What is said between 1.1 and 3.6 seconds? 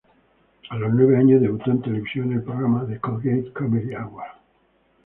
años debutó en televisión en el programa "The Colgate